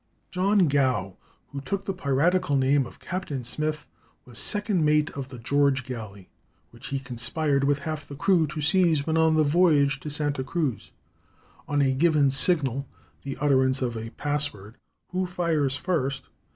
[0.31, 1.17] John Gow,
[1.51, 3.85] who took the piratical name of Captain Smith,
[4.25, 6.27] was second mate of the George galley,
[6.71, 10.43] which he conspired with half the crew to seize when on the voyage to Santa
[10.43, 10.89] Cruz.
[11.67, 12.87] On a given signal,
[13.21, 14.77] the utterance of a password,
[15.11, 16.23] "Who fires first?"